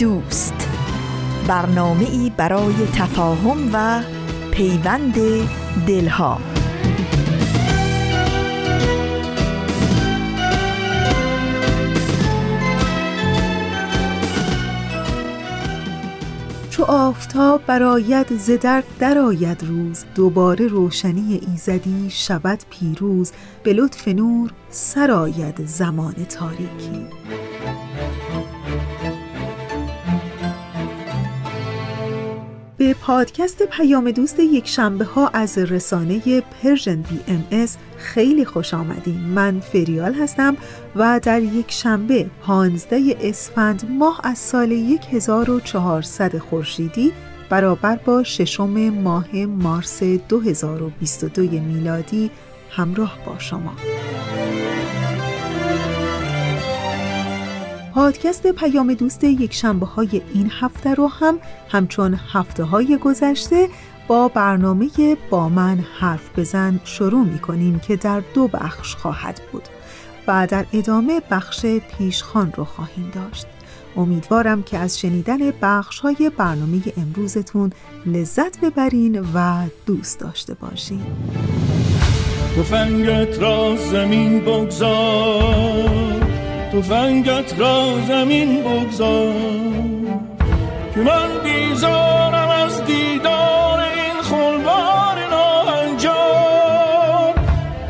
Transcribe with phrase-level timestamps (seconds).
[0.00, 0.68] دوست.
[1.48, 4.02] برنامه ای برای تفاهم و
[4.50, 5.14] پیوند
[5.86, 6.40] دلها.
[16.70, 23.32] چو آفتاب براید ز در درآید روز دوباره روشنی ایزدی شود پیروز
[23.62, 27.06] به لطف نور سراید زمان تاریکی.
[32.80, 39.20] به پادکست پیام دوست یک شنبه ها از رسانه Persian BMS خیلی خوش آمدین.
[39.20, 40.56] من فریال هستم
[40.96, 44.72] و در یک شنبه 15 اسفند ماه از سال
[45.12, 47.12] 1400 خورشیدی
[47.50, 52.30] برابر با ششم ماه مارس 2022 میلادی
[52.70, 53.72] همراه با شما.
[58.00, 63.68] پادکست پیام دوست یک شنبه های این هفته رو هم همچون هفته های گذشته
[64.08, 64.88] با برنامه
[65.30, 69.62] با من حرف بزن شروع می کنیم که در دو بخش خواهد بود
[70.26, 73.46] و در ادامه بخش پیشخان رو خواهیم داشت.
[73.96, 77.72] امیدوارم که از شنیدن بخش های برنامه امروزتون
[78.06, 81.02] لذت ببرین و دوست داشته باشین.
[82.56, 86.19] تفنگت را زمین بگذار.
[86.70, 89.34] فنگت را زمین بگذار.
[90.94, 97.34] که من بیزارم از دیدار این خلوار ناهنجار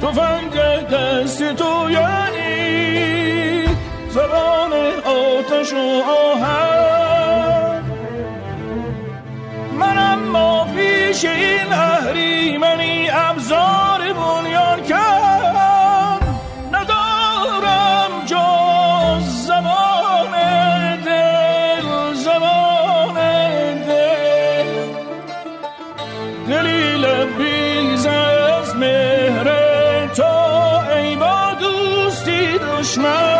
[0.01, 0.55] فنگ
[0.93, 3.65] دست تو یعنی
[4.11, 4.73] زبان
[5.05, 7.83] آتش و آهن.
[9.79, 15.10] من اما پیش این اهریمنی ابزار بنیان کرد
[32.91, 33.40] Smile.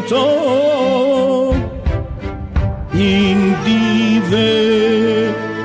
[0.00, 1.54] تو.
[2.92, 4.34] این دیو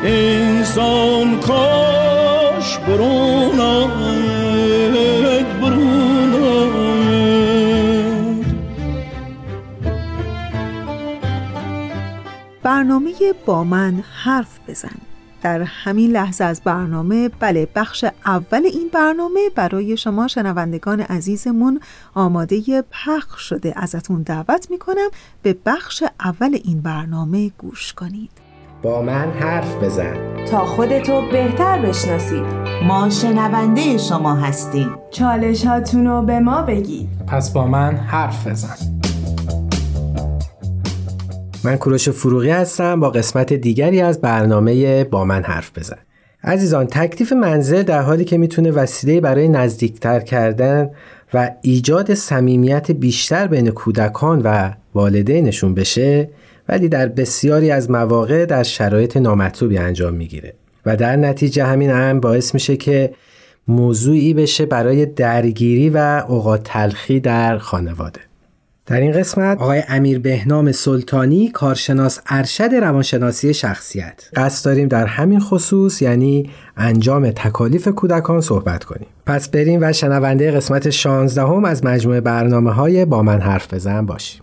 [0.03, 3.99] انسان کاش برون آید
[5.61, 6.89] برون آید
[12.63, 13.13] برنامه
[13.45, 14.98] با من حرف بزن.
[15.41, 21.79] در همین لحظه از برنامه بله بخش اول این برنامه برای شما شنوندگان عزیزمون
[22.13, 23.73] آماده پخش شده.
[23.75, 25.09] ازتون دعوت می‌کنم
[25.43, 28.31] به بخش اول این برنامه گوش کنید.
[28.81, 30.45] با من حرف بزن.
[30.45, 32.43] تا خودتو بهتر بشناسید
[32.87, 34.95] ما شنونده شما هستیم.
[35.11, 37.09] چالش هاتونو به ما بگید.
[37.27, 38.98] پس با من حرف بزن.
[41.63, 45.97] من کوروش فروغی هستم با قسمت دیگری از برنامه با من حرف بزن.
[46.43, 50.89] عزیزان تکلیف منزل در حالی که می‌تونه وسیله برای نزدیکتر کردن
[51.33, 56.29] و ایجاد صمیمیت بیشتر بین کودکان و والدینشون بشه
[56.69, 60.53] ولی در بسیاری از مواقع در شرایط نامطلوبی انجام می‌گیره.
[60.85, 63.13] و در نتیجه همین هم باعث میشه که
[63.67, 68.28] موضوعی بشه برای درگیری و اوقات تلخی در خانواده.
[68.89, 74.29] در این قسمت آقای امیر بهنام سلطانی کارشناس ارشد روانشناسی شخصیت.
[74.35, 79.07] قصد داریم در همین خصوص یعنی انجام تکالیف کودکان صحبت کنیم.
[79.25, 84.05] پس بریم و شنونده قسمت 16 هم از مجموعه برنامه های با من حرف بزن
[84.05, 84.41] باشیم.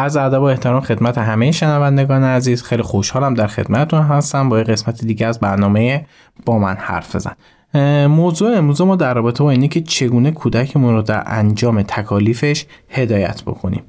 [0.00, 2.62] از ادب و احترام خدمت همه شنوندگان عزیز.
[2.62, 4.48] خیلی خوشحالم در خدمتتون هستم.
[4.48, 6.06] با قسمت دیگه از برنامه
[6.46, 7.32] با من حرف بزن.
[8.06, 13.42] موضوع امروز ما در رابطه با اینه که چگونه کودکمون رو در انجام تکالیفش هدایت
[13.42, 13.82] بکنیم.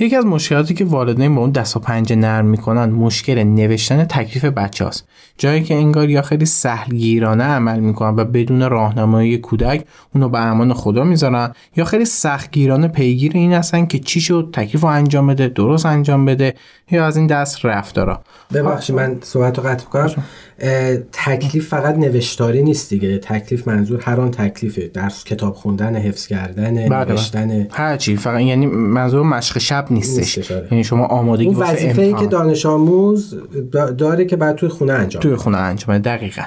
[0.00, 4.44] یکی از مشکلاتی که والدین با اون دست و پنجه نرم می‌کنن مشکل نوشتن تکلیف
[4.44, 5.08] بچه هست.
[5.38, 9.84] جایی که انگار یا خیلی سهلگیرانه عمل می‌کنن و بدون راهنمایی کودک
[10.14, 14.82] اونو به امان خدا می‌ذارن یا خیلی سختگیرانه پیگیر این هستن که چی شد تکلیف
[14.82, 16.54] رو انجام بده درست انجام بده
[16.90, 18.20] یا از این دست رفتارا.
[18.54, 20.24] ببخشید من صحبت رو قطع کنم
[21.12, 23.18] تکلیف فقط نوشتاری نیست دیگه.
[23.18, 24.88] تکلیف منظور هر آن تکلیفه.
[24.88, 27.66] درس کتاب خوندن حفظ کردن بله، نوشتن.
[27.70, 28.16] هر چی.
[28.16, 30.38] فقط یعنی منظور مشق شب نیستش.
[30.38, 30.68] نیستش، آره.
[30.70, 32.26] یعنی شما آمادگی اون وظیفه ای که.
[32.26, 33.34] دانش آموز
[33.72, 35.98] دا- داره که بعد توی خونه انجام توی خونه انجام.
[35.98, 36.42] دقیقا.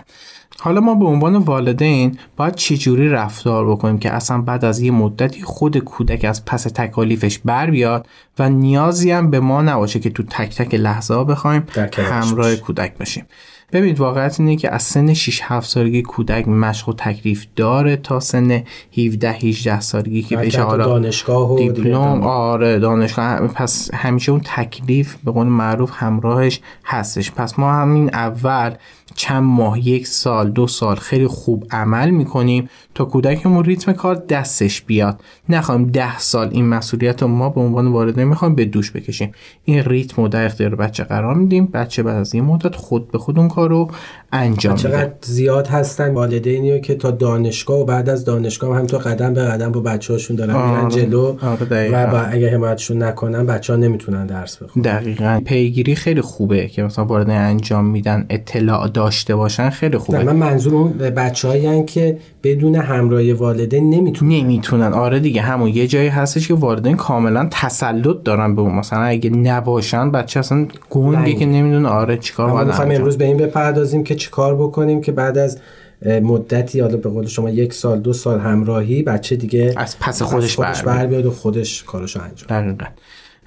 [0.59, 5.41] حالا ما به عنوان والدین باید چجوری رفتار بکنیم که اصلا بعد از یه مدتی
[5.41, 8.07] خود کودک از پس تکالیفش بر بیاد
[8.39, 11.63] و نیازی هم به ما نباشه که تو تک تک لحظه ها بخوایم
[11.97, 12.55] همراه.
[12.55, 13.25] کودک باشیم.
[13.71, 18.19] ببینید واقعیت اینه که از سن 6 7 سالگی کودک مشق و تکلیف داره تا
[18.19, 18.63] سن
[18.97, 22.23] 17 18 سالگی که حتی حالا دانشگاه و دیپلم.
[22.23, 28.73] آره دانشگاه پس همیشه اون تکلیف به قول معروف همراهش هستش پس ما همین اول
[29.15, 34.81] چند ماه یک سال دو سال خیلی خوب عمل می‌کنیم تا کودکمون ریتم کار دستش
[34.81, 35.19] بیاد.
[35.49, 39.31] نخواهیم ده سال این مسئولیت رو ما به عنوان والدین می‌خوایم به دوش بکشیم.
[39.65, 41.65] این ریتم رو در اختیار بچه قرار میدیم.
[41.65, 43.91] بچه بعد از یه مدت خود به خود اون کار رو
[44.31, 44.89] انجام میده.
[44.89, 46.13] چقدر زیاد هستن.
[46.13, 50.13] والدینی که تا دانشگاه و بعد از دانشگاه هم تو قدم به قدم با بچه
[50.13, 50.91] هاشون دارن میرن آره.
[50.91, 51.91] جلو آره،.
[51.91, 54.83] و با اگه حمایتشون نکنن بچه ها نمی‌تونن درس بخونن.
[54.83, 55.41] دقیقا.
[55.45, 60.35] پیگیری خیلی خوبه که مثلا والدین انجام میدن اطلاع داشته باشن خیلی نه خوبه من
[60.35, 64.31] منظور اون بچه که بدون همراهی والدین نمی‌تونن.
[64.31, 64.93] نمی‌تونن.
[64.93, 68.75] آره دیگه همون یه جایی هستش که والدین کاملا تسلط دارن به اون.
[68.75, 71.33] مثلا اگه نباشن بچه اصلا گنگه.
[71.33, 75.01] که نمی‌دونه آره چیکار ما باید می‌خوایم انجام امروز به این بپردازیم که چیکار بکنیم
[75.01, 75.57] که بعد از
[76.05, 80.57] مدتی حالا به قول شما یک سال دو سال همراهی بچه دیگه از پس خودش
[80.57, 80.83] بیاد.
[80.85, 82.85] بر بیاد و خودش کارشو انجام دقیقا.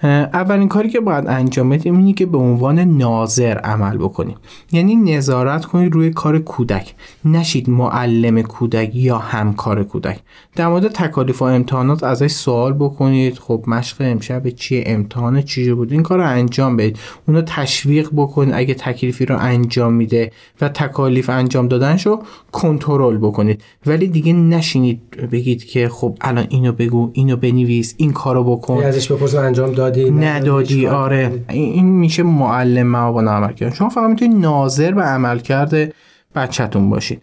[0.02, 4.36] اولین کاری که باید انجام بدیم اینه که به عنوان ناظر عمل بکنیم.
[4.72, 6.94] یعنی نظارت کنید روی کار کودک.
[7.24, 10.20] نشید معلم کودک یا همکار کودک.
[10.56, 13.38] در مورد تکالیف و امتحانات ازش سوال بکنید.
[13.38, 16.98] خب مشق امشب چیه؟ امتحان چیه بود؟ این کار رو انجام بدید.
[17.28, 22.22] اونو تشویق بکنید اگه تکلیفی رو انجام میده و تکالیف انجام دادنش رو
[22.52, 23.62] کنترل بکنید.
[23.86, 25.00] ولی دیگه نشینید
[25.32, 28.74] بگید که خب الان اینو بگو اینو بنویس این کارو بکن.
[28.74, 32.86] یعنی ازش بپرسیم انجام دادی ندادی؟ چیکار آره؟ این میشه معلم
[33.28, 35.92] عمل کردن شما فقط می‌تونید ناظر به عمل کرده
[36.34, 37.22] بچهتون باشید.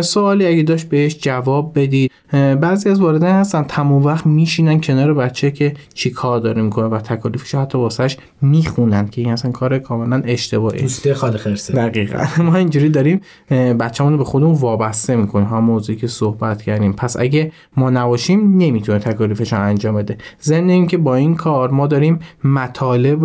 [0.00, 2.12] سوالی اگه داشت بهش جواب بدید.
[2.32, 6.98] بعضی از والدین هستن تمام وقت میشینن کنار بچه که چی کار داره می‌کنه و
[6.98, 10.80] تکالیفش حتی واسهش می‌خونن که این اصلا کار کاملا اشتباهی.
[10.80, 11.72] دوسته خاله خرسه.
[11.72, 12.24] دقیقا.
[12.42, 13.20] ما اینجوری داریم
[13.50, 15.46] بچه‌مون رو به خودمون وابسته می‌کنیم.
[15.46, 16.92] هم موضوعی که صحبت کردیم.
[16.92, 20.16] پس اگه ما نباشیم نمی‌تونه تکالیفش انجام بده.
[20.42, 23.24] ضمن اینکه با این کار ما داریم مطالب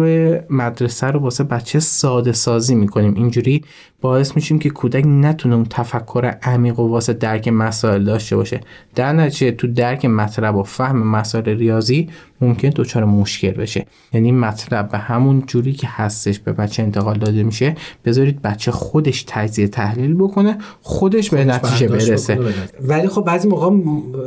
[0.49, 3.13] مدرسه رو واسه بچه ساده سازی می‌کنیم.
[3.13, 3.63] اینجوری
[4.05, 8.61] باعث میشیم که کودک نتونه اون تفکر عمیق و واسه درک مسائل داشته باشه.
[8.95, 12.09] در نتیجه تو درک مطلب و فهم مسائل ریاضی
[12.41, 13.85] ممکن دچار مشکل بشه.
[14.13, 19.23] یعنی مطلب به همون جوری که هستش به بچه انتقال داده میشه بذارید بچه خودش
[19.27, 22.39] تجزیه تحلیل بکنه خودش به نتیجه برسه.
[22.81, 23.69] ولی خب بعضی موقع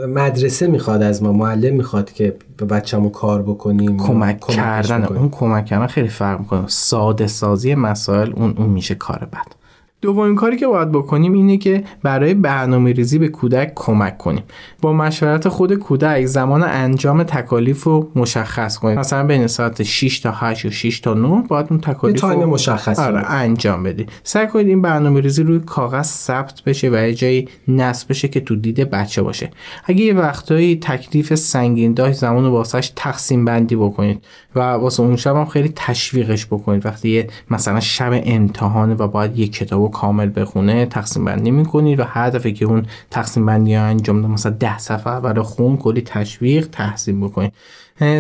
[0.06, 5.04] مدرسه می‌خواد از ما معلم می‌خواد که به بچه‌مو کار بکنیم کمک کردن.
[5.04, 6.64] اون کمک کردن خیلی فرق می‌کنه.
[6.66, 9.67] ساده سازی مسائل اون اون میشه کار بد.
[10.00, 14.42] دومین کاری که باید بکنیم اینه که برای برنامه ریزی به کودک کمک کنیم.
[14.82, 18.98] با مشورت خود کودک زمان انجام تکالیف رو مشخص کنیم.
[18.98, 22.98] مثلا بین ساعت 6 تا 8 و 6 تا 9 باید اون تکالیف رو مشخص
[22.98, 27.48] آره انجام بدید سعی کنید این برنامه ریزی روی کاغذ ثبت بشه و یه جایی
[27.68, 29.50] نصب بشه که تو دید بچه باشه.
[29.84, 34.24] اگه یه وقتایی تکلیف سنگین داشت زمان رو واسش تقسیم بندی بکنید
[34.54, 36.86] و واسه اون شب هم خیلی تشویقش بکنید.
[36.86, 42.52] وقتی مثلا شب امتحانه و باید یه کتاب کامل بخونه تقسیم بندی می‌کنید و هدفی
[42.52, 47.52] که اون تقسیم بندی انجام ده مثلا ده صفحه برای خون کلی تشویق تحسین بکنید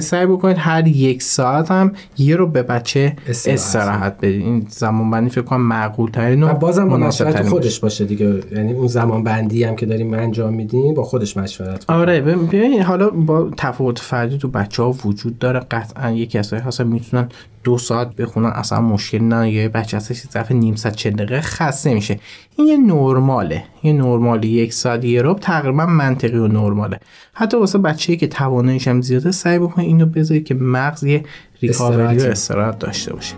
[0.00, 4.16] سعی بکنید هر یک ساعت هم یه رو به بچه استراحت.
[4.18, 8.40] بدید این زمان بندی فکر کنم معقول ترین و بازم مناسبت خودش باشه دیگه.
[8.52, 12.00] یعنی اون زمان بندی هم که داریم انجام میدیم با خودش مشورت کنیم.
[12.00, 15.60] آره ببین حالا با تفاوت فردی تو بچه ها وجود داره.
[15.60, 17.28] قطعا یکی از هست می‌تونن
[17.64, 21.94] دو ساعت بخونن اصلا مشکل نه یه بچه هستش ظرف نیم ساعت چه دقیقه خسته
[21.94, 22.20] میشه.
[22.56, 23.64] این یه نرماله.
[23.82, 27.00] یه نرمالی یک ساعت یه رب تقریبا منطقی و نرماله.
[27.32, 31.24] حتی واسه بچه‌ای که تواناییش هم زیاده سعی بکنید اینو بذارید که مغز یه
[31.62, 33.34] ریکاوری و استراحت داشته باشه.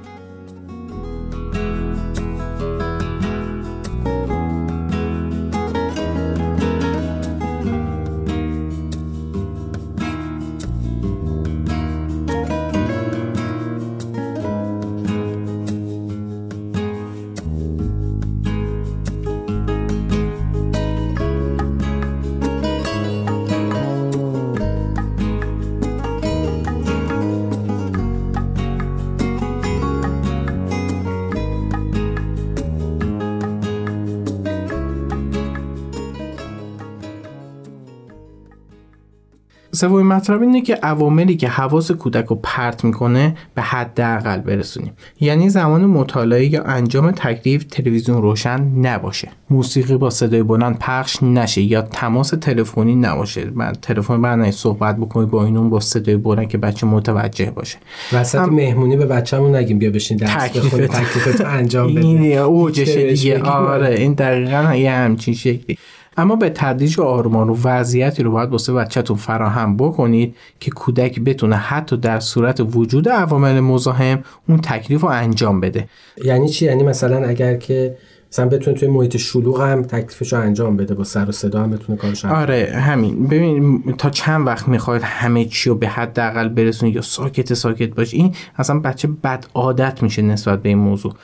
[39.81, 44.93] سومین مطلب اینه که عواملی که حواس کودک رو پرت می‌کنه به حداقل برسونیم.
[45.21, 49.29] یعنی زمان مطالعه یا انجام تکلیف تلویزیون روشن نباشه.
[49.51, 53.51] موسیقی با صدای بلند پخش نشه یا تماس تلفنی نباشه.
[53.55, 57.79] من تلفن برنامه صحبت بکنید با اینون با صدای بلند که بچه متوجه باشه.
[58.13, 58.55] وسط هم...
[58.55, 63.43] مهمونی به بچه‌مون نگیم بیا بشین درس بخونی تکلیفت انجام بده این اوجش دیگه.
[63.43, 65.79] آره این دقیقاً یه همچین شکلی.
[66.21, 71.21] اما به تدریج و آرمان و وضعیتی رو باید واسه بچهتون فراهم بکنید که کودک
[71.21, 75.89] بتونه حتی در صورت وجود عوامل مزاحم اون تکلیف رو انجام بده.
[76.25, 77.97] یعنی چی؟ یعنی مثلا اگر که
[78.33, 81.71] مثلا بتونه توی محیط شلوغ هم تکلیفش رو انجام بده با سر و صدا هم
[81.71, 83.27] بتونه کارش انجام آره همین.
[83.27, 88.15] ببین تا چند وقت می‌خواید همه چی رو به حداقل برسونید یا ساکت ساکت باش
[88.15, 91.15] این اصلا بچه بد عادت میشه نسبت به این موضوع.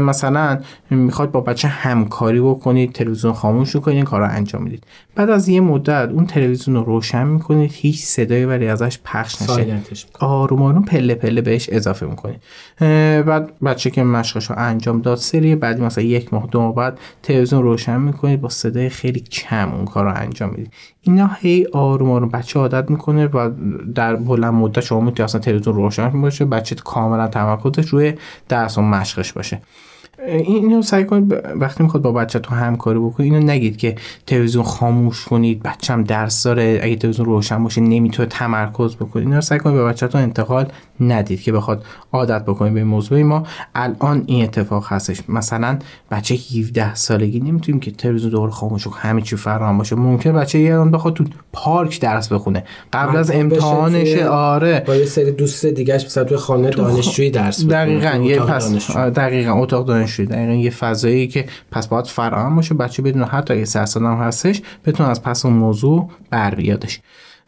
[0.00, 4.84] مثلا می‌خواد با بچه همکاری بکنید تلویزیون خاموش کنید کار رو انجام می‌دید.
[5.14, 9.78] بعد از یه مدت اون تلویزیون رو روشن می‌کنید هیچ صدایی ولی ازش پخش نشه.
[10.20, 12.40] آروم آروم پله پله بهش اضافه می‌کنید.
[13.26, 17.62] بعد بچه که مشقش رو انجام داد سری بعدی مثلا یک دو ماه بعد تلویزیون
[17.62, 22.28] روشن می‌کنید با صدای خیلی کم اون کار رو انجام می‌دید اینا هی آروم آروم
[22.28, 23.50] بچه عادت می‌کنه و
[23.94, 28.14] در بلند مدت شما می‌تونید اصلا تلویزیون روشن باشه بچه کاملا تمرکزش روی
[28.48, 29.60] درس و مشقش باشه.
[30.26, 33.94] اینو سعی کنید وقتی می‌خواد با بچه تو همکاری بکنید اینو نگید که
[34.26, 39.28] تلویزیون خاموش کنید بچم درس داره اگه تلویزیون روشن باشه نمی‌تونه تمرکز بکنید.
[39.28, 40.66] اینو سعی کنید به بچهتون انتقال
[41.00, 43.22] ندید که بخواد عادت بکنید به موضوع.
[43.22, 43.42] ما
[43.74, 45.22] الان این اتفاق هستش.
[45.28, 45.78] مثلا
[46.10, 49.96] بچه 17 سالگی نمی‌تونیم که تلویزیون دور خاموش و همه چی فراهم باشه.
[49.96, 52.64] ممکن بچه یه بخواد تو پارک درس بخونه.
[52.92, 54.84] قبل از امتحانش آره.
[54.86, 57.74] با یه سری دوست دیگه مثلا تو خانه دانشجویی درس بخونه.
[57.74, 63.02] دقیقاً یه پس دقیقاً اتاق دانشجویی دقیقاً یه فضایی که پس باید فراهم باشه بچه
[63.02, 67.00] بدون حتی اگه سه هم هستش بتونه از پس اون موضوع بر بیادش.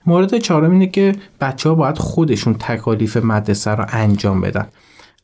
[0.07, 4.67] مورد چهارم اینه که بچه ها باید خودشون تکالیف مدرسه رو انجام بدن.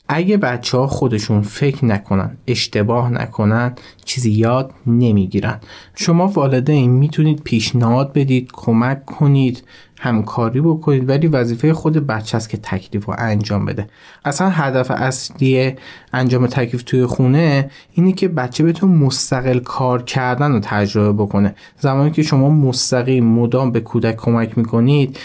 [0.09, 3.75] اگه بچه ها خودشون فکر نکنن اشتباه نکنن
[4.05, 5.61] چیزی یاد نمی‌گیرن.
[5.95, 9.63] شما والدین می‌تونید پیشنهاد بدید کمک کنید.
[9.99, 13.87] همکاری بکنید ولی وظیفه خود بچه است که تکلیف رو انجام بده.
[14.25, 15.75] اصلا هدف اصلی
[16.13, 21.55] انجام تکلیف توی خونه اینه که بچه بتون مستقل کار کردن رو تجربه بکنه.
[21.79, 25.19] زمانی که شما مستقیم مدام به کودک کمک می‌کنید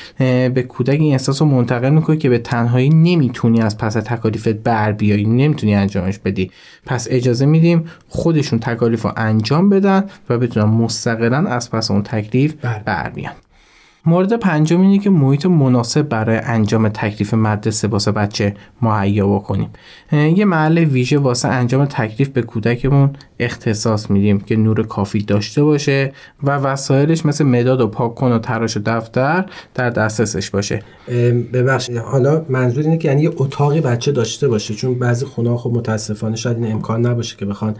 [0.53, 4.91] به کودک این احساس رو منتقل می‌کنید که به تنهایی نمی‌تونی از پس تکالیفت بر
[4.91, 6.51] بیایی نمی‌تونی انجامش بدی.
[6.85, 12.53] پس اجازه میدیم خودشون تکالیف رو انجام بدن و بتونن مستقلا از پس اون تکلیف
[12.85, 13.33] بر بیان.
[14.05, 19.69] مورد پنجم اینه که محیط مناسب برای انجام تکلیف مدرسه واسه بچه مهیا بکنیم.
[20.11, 26.13] یه محل ویژه واسه انجام تکلیف به کودکمون اختصاص میدیم که نور کافی داشته باشه
[26.43, 30.83] و وسایلش مثل مداد و پاک کن و تراش و دفتر در دسترسش باشه.
[31.53, 31.97] ببخشید.
[31.97, 36.35] حالا منظور اینه که یعنی یه اتاقی بچه داشته باشه چون بعضی خونه خب متاسفانه
[36.35, 37.75] شاید این امکان نباشه که بخوان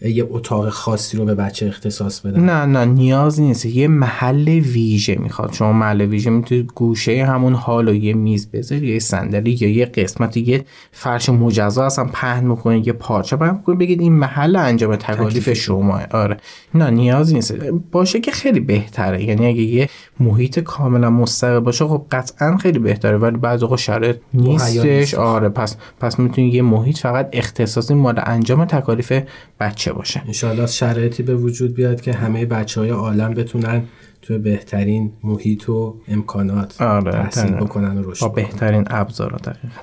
[0.00, 3.66] یه اتاق خاصی رو به بچه اختصاص بدن؟ نه نه نیاز نیست.
[3.66, 5.52] یه محل ویژه می‌خواد.
[5.52, 9.86] شما محل ویژه می‌تونید گوشه همون حال و یه میز بذاری یه صندلی یا یه
[9.86, 13.78] قسمت یه فرش مجزا اصلا پهن می‌کنید یه پارچه پهن می‌کنید.
[13.78, 16.00] بگید این محل انجام تکالیف شما.
[16.10, 16.36] آره.
[16.74, 17.54] نه نیاز نیست.
[17.92, 19.24] باشه که خیلی بهتره.
[19.24, 19.88] یعنی اگه یه
[20.20, 23.16] محیط کاملا مستقل باشه خب قطعا خیلی بهتره.
[23.16, 25.14] ولی بعضی وقت شرایط نیستش.
[25.14, 29.12] آره پس پس می‌تونید یه محیط فقط اختصاصی مال انجام تکالیف
[29.60, 30.22] بچه باشه.
[30.26, 33.82] انشاءالله شرایطی به وجود بیاد که همه بچه های عالم بتونن
[34.22, 39.80] تو بهترین محیط و امکانات آره تحصیل بکنن و رشد با بهترین ابزارا دقیقا.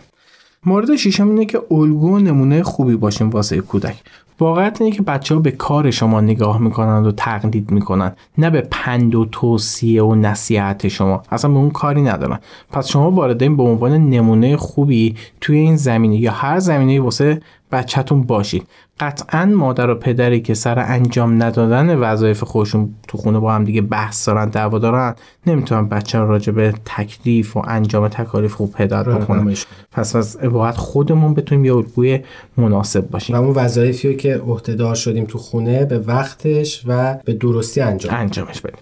[0.66, 3.96] مورد شیشم اینه که الگو و نمونه خوبی باشیم واسه کودک.
[4.40, 8.68] واقعیت اینه که بچه ها به کار شما نگاه می‌کنند و تقلید می‌کنن نه به
[8.72, 11.24] پند و توصیه و نصیحت شما.
[11.32, 12.40] اصلا به اون کاری ندارن.
[12.72, 17.42] پس شما والدین به عنوان نمونه خوبی توی این زمینه یا هر زمینه واسه
[17.74, 18.68] بچهتون باشید.
[19.00, 23.82] قطعا مادر و پدری که سر انجام ندادن وظایف خودشون تو خونه با هم دیگه
[23.82, 25.16] بحث دارن دعوا دارن
[25.48, 29.56] نمی‌تونن بچه رو راجع به تکلیف و انجام تکالیف خوب پدر بکنن.
[29.92, 32.20] پس از باید خودمون بتونیم یه الگوی
[32.58, 33.36] مناسب باشیم.
[33.36, 38.16] و اون وظایفی که عهدهدار شدیم تو خونه به وقتش و به درستی انجام.
[38.16, 38.80] انجامش بدیم.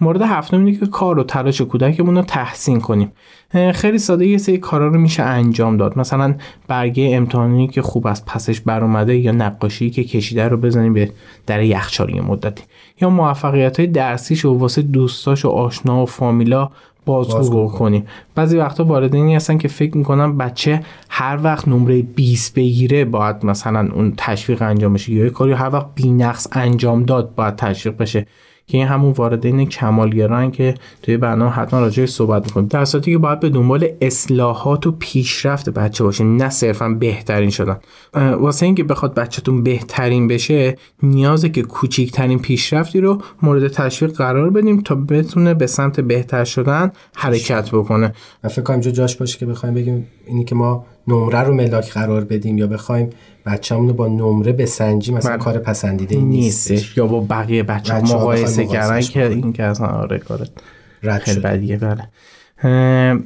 [0.00, 3.12] مورد هفتم اینه که کار و تلاش کودکمون رو تحسین کنیم.
[3.74, 5.98] خیلی ساده یه سری کارا رو میشه انجام داد.
[5.98, 6.34] مثلا
[6.68, 11.10] برگه امتحانی که خوب از پسش بر اومده یا نقاشی که کشیده رو بزنیم به
[11.46, 12.64] در یخچال مدتی.
[13.00, 16.70] یا موفقیت های درسیش و واسه دوستاش و آشنا و فامیلا
[17.06, 18.06] بازگو کنیم.
[18.34, 23.88] بعضی وقتا والدینی هستن که فکر می‌کنن بچه هر وقت نمره 20 بگیره باید مثلا
[23.94, 28.26] اون تشویق انجام بشه یا کاری هر وقت بینقص انجام داد باید تشویق بشه.
[28.70, 32.68] که این همون وارد کمالگران که توی برنامه حتما راجعش صحبت می‌کنیم.
[32.68, 37.76] در صورتی که باید به دنبال اصلاحات و پیشرفت بچه باشین نه صرفا بهترین شدن.
[38.14, 44.80] واسه اینکه بخواد بچهتون بهترین بشه نیازه که کوچیکترین پیشرفتی رو مورد تشویق قرار بدیم
[44.80, 48.12] تا بتونه به سمت بهتر شدن حرکت بکنه.
[48.50, 52.58] فکر کنم جاش باشه که بخوایم بگیم اینی که ما نمره رو ملاک قرار بدیم
[52.58, 53.10] یا بخوایم
[53.46, 55.38] بچه‌مون رو با نمره بسنجیم مثلا.
[55.38, 56.96] کار پسندیده نیستش.
[56.96, 60.50] یا با بقیه بچه ها مقایسه کردن که این که اصلا آره کارت
[61.20, 61.76] خیلی بدیه.
[61.76, 62.08] بله.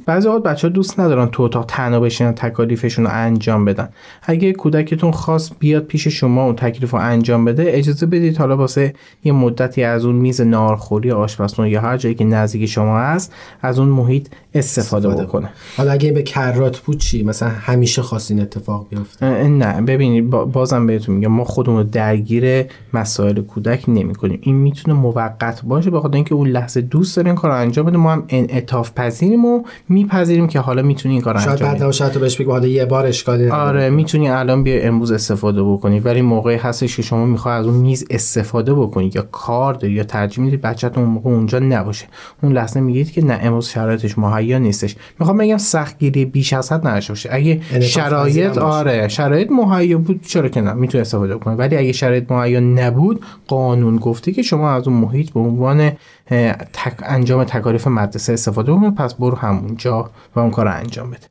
[0.05, 3.89] بعضی وقت بچه ها دوست ندارن تو اتاق تنها بشینن تکالیفشون رو انجام بدن.
[4.23, 8.93] اگه کودکتون خواست بیاد پیش شما و تکلیف رو انجام بده اجازه بدید حالا واسه
[9.23, 13.79] یه مدتی از اون میز نارخوری آشپزخونه یا هر جایی که نزدیک شما هست از
[13.79, 15.49] اون محیط استفاده, بکنه.
[15.77, 21.15] حالا اگه به کرات بود چی؟ مثلا همیشه خواستین اتفاق بیفته؟ نه ببینید بازم بهتون
[21.15, 26.35] میگم ما خودمون رو درگیر مسائل کودک نمی کنیم این می‌تونه موقت باشه بخاطر اینکه
[26.35, 27.97] اون لحظه دوست داره این کار انجام بده.
[27.97, 28.91] ما هم انعطاف
[29.25, 31.93] پذیریم و میپذیریم که حالا می‌تونی این کار انجام بدی.
[31.93, 35.99] شاید بعد بهش بگی حالا یه بار اشکالی آره می‌تونی الان بیا امروز استفاده بکنی
[35.99, 40.03] ولی موقعی هستش که شما می‌خوای از اون میز استفاده بکنی یا کار داری یا
[40.03, 42.05] ترجیح میدی بچه‌تون اون موقع اونجا نباشه.
[42.43, 44.95] اون لحظه میگید که نه امروز شرایطش مهیا نیستش.
[45.19, 47.29] می‌خوام بگم سختگیری بیش از حد نشه باشه.
[47.31, 52.31] اگه شرایط آره شرایط مهیا بود چرا که نه می‌تونه استفاده کنه ولی اگه شرایط
[52.31, 55.91] مهیا نبود قانون گفته که شما از اون محیط به عنوان
[56.73, 61.27] تک انجام تکالیف مدرسه استفاده کنید پس برو همونجا و اون کار انجام بده.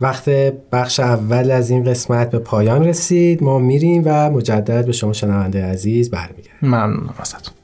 [0.00, 0.28] وقت
[0.72, 3.42] بخش اول از این قسمت به پایان رسید.
[3.42, 6.52] ما میریم و مجدد به شما شنونده عزیز برمیگردیم.
[6.62, 7.54] ممنونم ازتون.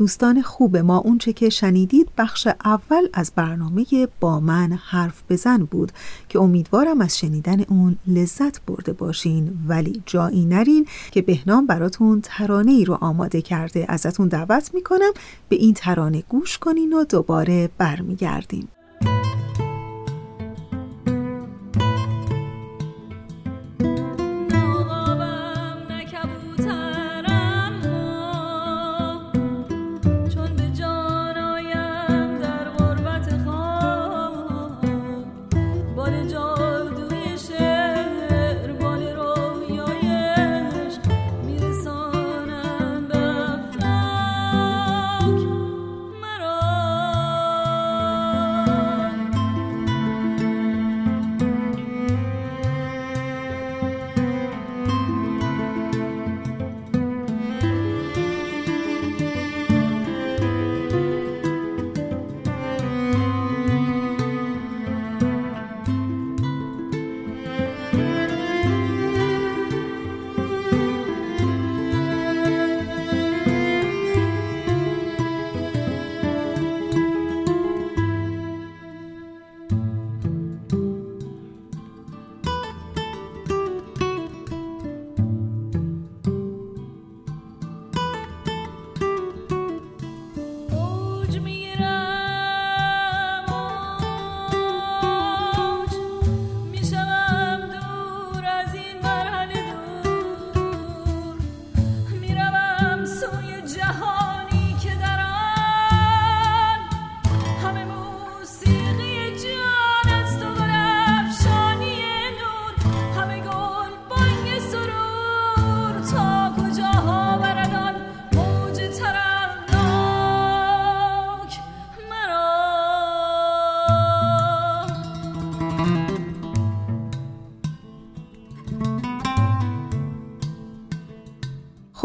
[0.00, 3.84] دوستان خوب ما اونچه که شنیدید بخش اول از برنامه
[4.20, 5.92] با من حرف بزن بود
[6.28, 9.58] که امیدوارم از شنیدن اون لذت برده باشین.
[9.68, 13.86] ولی جایی نرین که بهنام براتون ترانه ای رو آماده کرده.
[13.88, 15.12] ازتون دعوت می‌کنم
[15.48, 18.68] به این ترانه گوش کنین و دوباره برمیگردیم.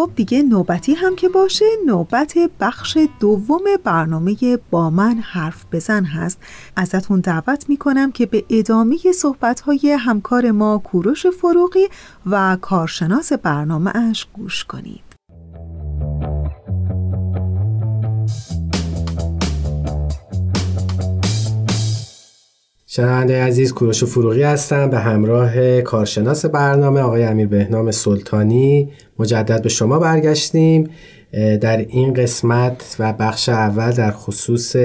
[0.06, 4.36] خب دیگه نوبتی هم که باشه نوبت بخش دوم برنامه
[4.72, 6.40] با من حرف بزن هست.
[6.76, 11.88] ازتون دعوت می‌کنم که به ادامه صحبت های همکار ما کوروش فروغی
[12.26, 15.05] و کارشناس برنامه اش گوش کنید.
[22.96, 28.90] شنونده عزیز کوروش فروغی هستم به همراه کارشناس برنامه آقای امیر بهنام سلطانی.
[29.20, 30.90] مجدد به شما برگشتیم.
[31.62, 34.76] در این قسمت و بخش اول در خصوص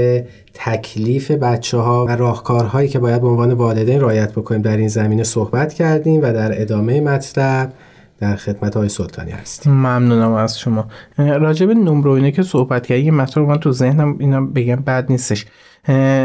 [0.55, 5.23] تکلیف بچه ها و راهکارهایی که باید به عنوان والدین رایت بکنیم در این زمینه
[5.23, 7.73] صحبت کردیم و در ادامه مطلب
[8.20, 9.73] در خدمت های سلطانی هستیم.
[9.73, 10.87] ممنونم از شما.
[11.18, 15.46] راجب نمره اینه که صحبت کردی یه مطلب من تو ذهنم اینا بگم بد نیستش.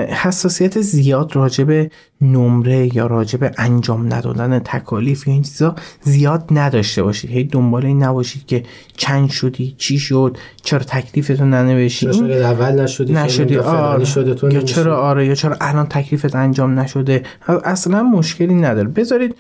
[0.09, 7.31] حساسیت زیاد راجب نمره یا راجب انجام ندادن تکالیف یا این چیزا زیاد نداشته باشید.
[7.31, 8.63] هی دنبال این نباشید که
[8.97, 13.57] چند شدی چی شد چرا تکلیفتون ننوشید چرا اول نشدی نشدی.
[13.57, 14.05] آره.
[14.53, 15.25] یا چرا؟ آره.
[15.25, 17.23] یا چرا الان تکلیفت انجام نشده؟
[17.63, 18.87] اصلا مشکلی نداره.
[18.87, 19.35] بذارید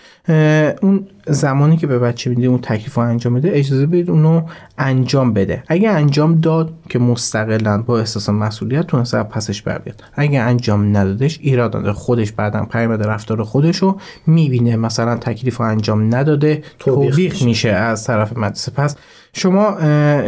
[0.81, 4.41] اون زمانی که به بچه میده اون تکلیف رو انجام بده اجازه بدید اونو
[4.77, 5.63] انجام بده.
[5.67, 10.03] اگه انجام داد که مستقلا با احساس مسئولیت تونسته پسش بر بیاد.
[10.13, 11.93] اگه انجام ندادش ایراد نداره.
[11.93, 14.75] خودش بعدا پیامد رفتار خودش رو می‌بینه.
[14.75, 17.69] مثلا تکلیف رو انجام نداده توبیخ میشه.
[17.69, 18.71] از طرف مدرسه.
[18.71, 18.95] پس
[19.33, 19.75] شما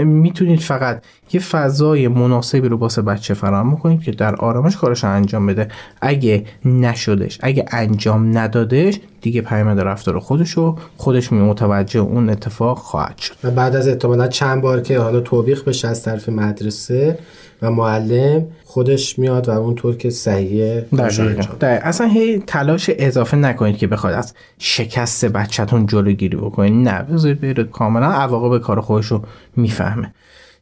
[0.03, 5.45] می‌تونید فقط یه فضای مناسبی رو واسه بچه فراهم کنید که در آرامش کارش انجام
[5.45, 5.67] بده.
[6.01, 12.77] اگه نشدش اگه انجام ندادش دیگه پیامد رفتار خودش رو خودش می متوجه اون اتفاق
[12.77, 13.35] خواهد شد.
[13.43, 17.19] و بعد از احتمالا چند بار که حالا توبیخ بشه از طرف مدرسه
[17.61, 20.85] و معلم خودش میاد و اونطور که صحیحه
[21.61, 26.87] اصلا هی تلاش اضافه نکنید که بخواد از شکست بچهتون جلوگیری بکنید.
[26.87, 29.21] نه بذارید برید کاملا عواقب کار خودش رو
[29.55, 30.13] می‌فهمه.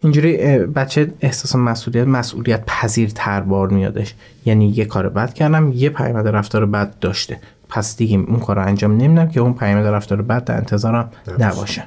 [0.04, 4.16] اینجوری بچه احساس مسئولیت مسئولیت پذیر تر بار میادش.
[4.46, 7.40] یعنی یه کار بد کردم یه پیامد رفتار بد داشته.
[7.70, 11.84] پس دیگه اون کار رو انجام نمیدم که اون پیامد رفتار بد در انتظارم نباشه.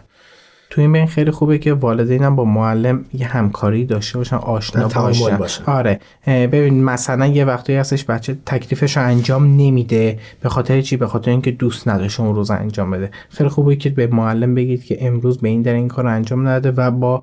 [0.70, 5.36] تو این بین خیلی خوبه که والدینم با معلم یه همکاری داشته باشن آشنا باشن.
[5.36, 5.64] باشن.
[5.64, 6.00] آره.
[6.26, 11.30] ببین مثلا یه وقتی هستش بچه تکلیفش رو انجام نمیده به خاطر چی؟ به خاطر
[11.30, 13.10] اینکه دوست نداشته اون روز انجام بده.
[13.28, 16.70] خیلی خوبه که به معلم بگید که امروز به این در این کار انجام نده
[16.70, 17.22] و با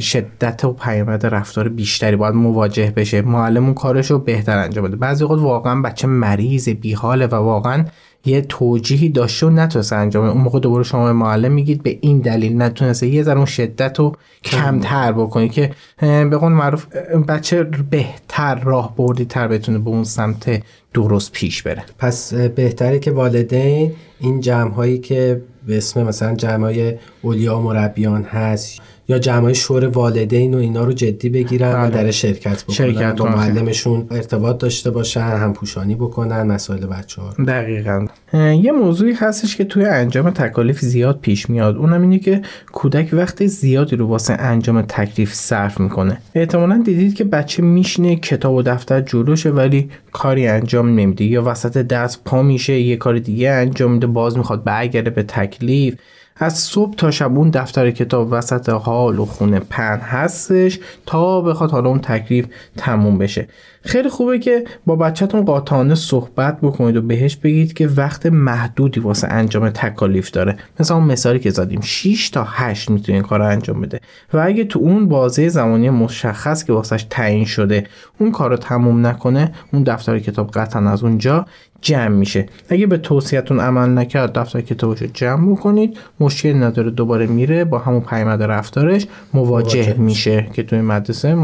[0.00, 3.22] شدت و پیامد رفتار بیشتری باید مواجه بشه.
[3.22, 4.96] معلم اون کارش رو بهتر انجام بده.
[4.96, 7.84] بعضی وقت واقعا بچه مریض بیحاله و واقعا
[8.24, 12.62] یه توجیهی داشته و نتونسته انجام اون موقع دوباره شما معلم میگید به این دلیل
[12.62, 13.06] نتونسته.
[13.06, 16.86] یه ذره اون شدت رو کمتر بکنی که به قول معروف
[17.28, 20.62] بچه بهتر راه بردی تر بتونه به اون سمت
[20.94, 21.84] درست پیش بره.
[21.98, 28.22] پس بهتره که والدین این جمع هایی که به اسم مثلا جمع های اولیا مربیان
[28.22, 31.90] هست یا جمعای شور والدین و اینا رو جدی بگیرن و بله.
[31.90, 32.76] در شرکت بکنن.
[32.76, 38.06] شرکت با معلمشون ارتباط داشته باشن هم پوشانی بکنن مسائل بچه ها دقیقا.
[38.34, 41.76] یه موضوعی هستش که توی انجام تکالیف زیاد پیش میاد.
[41.76, 42.42] اونم اینه که
[42.72, 46.18] کودک وقت زیادی رو واسه انجام تکلیف صرف می‌کنه.
[46.34, 51.24] احتمالا دیدید که بچه میشنه کتاب و دفتر جلوشه ولی کاری انجام نمیده.
[51.24, 55.94] یا وسط دست پا میشه یه کار دیگه انجام میده باز می‌خواد برگرده به تکلیف.
[56.42, 61.70] از صبح تا شب اون دفتر کتاب وسط حال و خونه پن هستش تا بخواد
[61.70, 63.48] حالا اون تکلیف تموم بشه.
[63.82, 69.28] خیلی خوبه که با بچهتون قاطعانه صحبت بکنید و بهش بگید که وقت محدودی واسه
[69.28, 70.56] انجام تکالیف داره.
[70.80, 74.00] مثلا اون مثالی که زدیم 6 تا 8 می‌تونه این کار رو انجام بده.
[74.32, 77.84] و اگه تو اون بازه زمانی مشخص که واسش تعیین شده
[78.18, 81.46] اون کار رو تموم نکنه اون دفتر کتاب قطعا از اونجا
[81.80, 82.46] جمع میشه.
[82.68, 85.98] اگه به توصیهتون عمل نکرد دفتر کتابش رو جمع بکنید.
[86.20, 90.46] مشکل نداره دوباره میره با همون پیامد رفتارش مواجه, میشه.
[90.52, 91.36] که توی مدرسه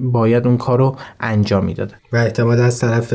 [0.00, 1.94] باید اون کار رو انجام می‌داده.
[2.12, 3.14] و احتمال از طرف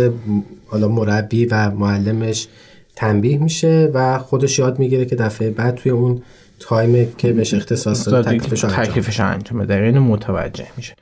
[0.67, 2.47] حالا مربی و معلمش
[2.95, 6.21] تنبیه میشه و خودش یاد می‌گیره که دفعه بعد توی اون
[6.59, 10.95] تایم که بهش اختصاص داده تکلیفش انجام بده یعنی متوجه میشه.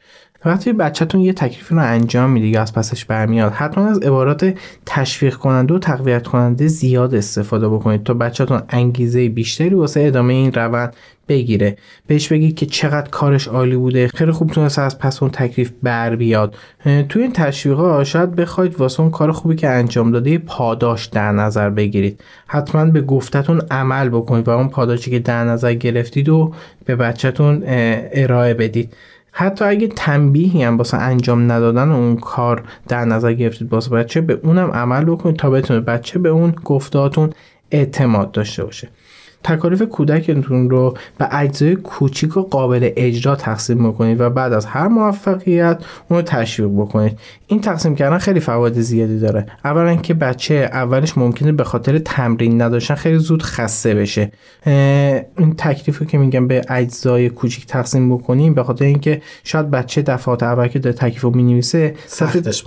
[0.45, 3.51] وقتی بچهتون یه تکلیف رو انجام میده یا از پسش برمیاد.
[3.51, 4.53] حتما از عبارات
[4.86, 10.53] تشویق کننده و تقویت کننده زیاد استفاده بکنید تا بچهتون انگیزه بیشتری واسه ادامه این
[10.53, 10.95] روند
[11.27, 11.77] بگیره.
[12.08, 14.08] بهش بگید که چقدر کارش عالی بوده.
[14.08, 16.56] خیلی خوب تونسته از پس اون تکلیف بر بیاد.
[17.10, 21.69] توی این تشویقا شاید بخواید واسه اون کار خوبی که انجام داده پاداش در نظر
[21.69, 22.21] بگیرید.
[22.47, 26.53] حتما به گفتتون عمل بکنید و اون پاداشی که در نظر گرفتید و
[26.86, 28.93] به بچهتون ارائه بدید.
[29.36, 34.39] حتی اگه تنبیهی هم واسه انجام ندادن اون کار در نظر گرفتید واسه بچه به
[34.43, 37.34] اونم عمل بکنید تا بتونه بچه به اون گفتاتون
[37.72, 38.89] اعتماد داشته باشه.
[39.43, 44.88] تکالیف کودکتون رو به اجزای کوچیک و قابل اجرا تقسیم بکنید و بعد از هر
[44.88, 45.77] موفقیت
[46.10, 47.19] اون رو تشویق بکنید.
[47.47, 49.45] این تقسیم کردن خیلی فواید زیادی داره.
[49.65, 54.32] اولا که بچه اولش ممکنه به خاطر تمرین نداشتن خیلی زود خسته بشه.
[55.38, 60.43] این تکلیف که میگم به اجزای کوچیک تقسیم بکنیم به خاطر اینکه شاید بچه دفعات
[60.43, 61.95] اول که داره تکلیف رو می‌نویسه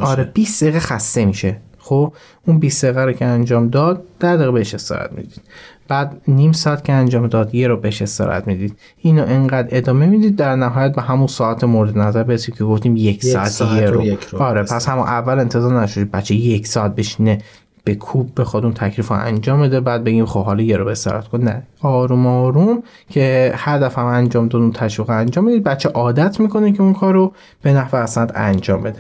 [0.00, 1.56] آره 20 دقیقه خسته میشه.
[1.78, 2.12] خب
[2.46, 5.40] اون 20 دقیقه رو که انجام داد 10 دقیقه بهش استراحت می‌دید.
[5.88, 8.78] بعد نیم ساعت که انجام داد یه رو بهش استراحت می‌دید.
[8.98, 13.24] اینو انقدر ادامه می‌دید در نهایت به همون ساعت مورد نظر برسید که گفتیم یک,
[13.24, 14.42] ساعت, ساعت یه رو, یک رو.
[14.42, 17.38] آره پس همون اول انتظار نشد بچه یک ساعت بشینه
[17.84, 20.90] به کوب به خودون تکلیف رو انجام بده بعد بگیم خب حالا یه رو به
[20.90, 21.42] استراحت کن.
[21.42, 21.62] نه.
[21.80, 26.72] آروم آروم که هر دفعه هم انجام داد اون تشویق انجام می‌دید بچه عادت می‌کنه
[26.72, 28.98] که اون کار رو به نحو اصلا انجام بده.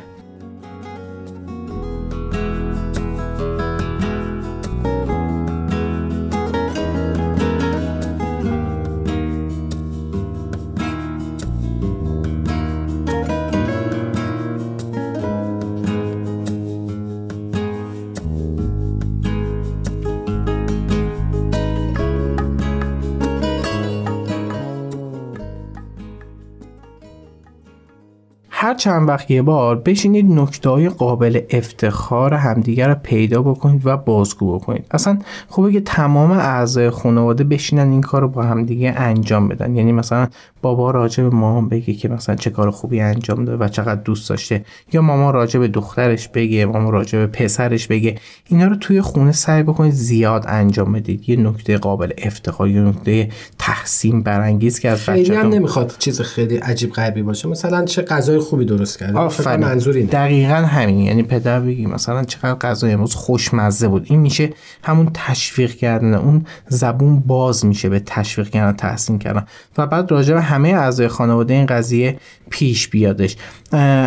[28.76, 34.58] چند وقت یه بار بشینید نکته های قابل افتخار همدیگر رو پیدا بکنید و بازگو
[34.58, 34.86] بکنید.
[34.90, 39.76] اصلا خوبه که تمام اعضای خانواده بشینن این کار رو با همدیگه انجام بدن.
[39.76, 40.28] یعنی مثلا
[40.66, 44.30] بابا راجع به مامان بگه که مثلا چه کار خوبی انجام داده و چقدر دوست
[44.30, 44.64] داشته.
[44.92, 48.14] یا ماما راجع به دخترش بگه ماما راجع به پسرش بگه.
[48.48, 51.28] اینا رو توی خونه سعی بکنید زیاد انجام بدید.
[51.28, 56.56] یه نکته قابل افتخار یه نکته تحسین برانگیز که از خیلی هم نمی‌خواد چیز خیلی
[56.56, 57.48] عجیب غریبی باشه.
[57.48, 59.60] مثلا چه غذای خوبی درست کرده؟ آفرین.
[59.60, 60.98] منظور اینه دقیقا همین.
[60.98, 64.06] یعنی پدر بگی مثلا چقدر غذای امروز خوشمزه بود.
[64.10, 64.50] این میشه
[64.82, 66.14] همون تشویق کردن.
[66.14, 69.44] اون زبون باز میشه به تشویق کردن تحسین کردن.
[69.78, 72.18] و بعد راجع به همه اعضای خانواده این قضیه
[72.50, 73.36] پیش بیادش.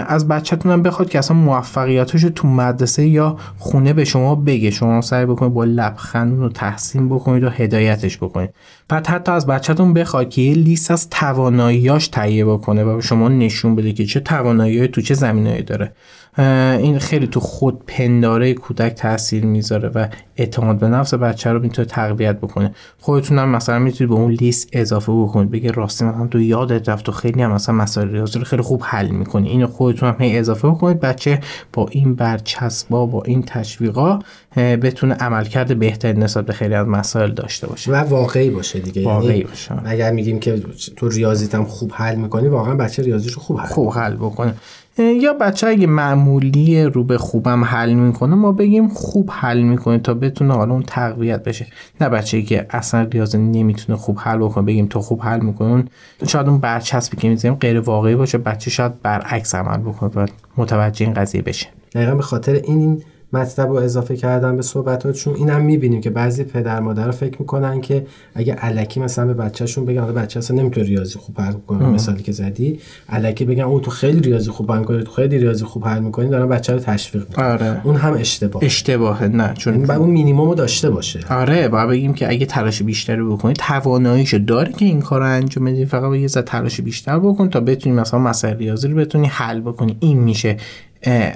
[0.08, 4.70] از بچه‌تون هم بخواد که اصلا موفقیتش تو مدرسه یا خونه به شما بگه.
[4.70, 8.50] شما سعی بکنید با لبخند رو تحسین بکنید و هدایتش بکنید.
[8.90, 13.76] بعد حتی از بچهتون بخواد که یه لیست از تواناییاش تهیه بکنه و شما نشون
[13.76, 15.92] بده که چه توانایی تو چه زمینهایی داره.
[16.78, 21.86] این خیلی تو خود پنداره کودک تاثیر می‌ذاره و اعتماد به نفس بچه رو می‌تونه
[21.86, 22.74] تقویت بکنه.
[23.00, 25.52] خودتون هم مثلا می‌تونید به اون لیست اضافه بکنید.
[25.52, 28.82] بگه راستی مثلا تو یادت رفت و خیلی هم مثلا مسائل ریاضی رو خیلی خوب
[28.86, 29.50] حل می‌کنی.
[29.50, 31.00] اینو خودتون هم اضافه بکنید.
[31.00, 31.40] بچه
[31.74, 34.20] با این برچسبا با این تشویقا
[34.56, 37.92] بتونه عملکرد بهتری نسبت به خیلی از مسائل داشته باشه.
[37.92, 39.02] و واقعی باشه دیگه.
[39.02, 39.76] یعنی واقعی باشه.
[39.86, 40.62] اگر میگیم که
[40.96, 44.54] تو ریاضیت هم خوب حل می‌کنی واقعا بچه ریاضیشو خوب حل خوب حل بکنه.
[44.98, 50.14] یا بچه اگه معمولی رو به خوبم حل می‌کنه ما بگیم خوب حل می‌کنه تا
[50.14, 51.68] بتونه حالا اون تقویت بشه.
[52.02, 55.84] نه بچه که اصلا ریاضی نمی‌تونه خوب حل بکنه بگیم تو خوب حل می‌کنه
[56.28, 58.38] شاید اون برچسبی که می‌زنیم غیر واقعی باشه.
[58.38, 60.26] بچه شاید برعکس عمل بکنه و
[60.58, 61.68] متوجه این قضیه بشه.
[61.94, 63.04] دقیقا به خاطر این
[63.34, 68.06] مطلب رو اضافه کردن به صحبتاتشون اینم می‌بینیم که بعضی پدر مادر فکر می‌کنن که
[68.36, 72.24] اگه علکی مثلا به بچهشون بگن حالا بچه اصلا نمی‌تونه ریاضی خوب حل کنه مثالی
[72.24, 76.00] که زدی علکی بگن او تو خیلی ریاضی خوب حل تو خیلی ریاضی خوب حل
[76.00, 77.46] می‌کنی دارن بچه رو تشویق می‌کنن.
[77.46, 77.82] آره.
[77.84, 78.64] اون هم اشتباه.
[78.64, 81.20] اشتباهه نه چون یعنی بعد اون مینیمم داشته باشه.
[81.30, 85.86] آره باید بگیم که اگه تلاش بیشتری بکنی تواناییشو داره که این کارو انجام بدی.
[85.86, 89.98] فقط یه ذره تلاش بیشتر بکن تا بتونی مثلا مسائل ریاضی رو بتونی حل بکنی.
[90.00, 90.58] این میشه.